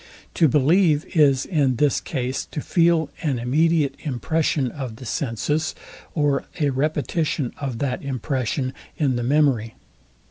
To 0.33 0.47
believe 0.47 1.05
is 1.15 1.45
in 1.45 1.75
this 1.75 2.01
case 2.01 2.45
to 2.45 2.59
feel 2.59 3.11
an 3.21 3.37
immediate 3.37 3.93
impression 3.99 4.71
of 4.71 4.95
the 4.95 5.05
senses, 5.05 5.75
or 6.15 6.45
a 6.59 6.71
repetition 6.71 7.53
of 7.61 7.77
that 7.77 8.01
impression 8.01 8.73
in 8.97 9.15
the 9.15 9.21
memory. 9.21 9.75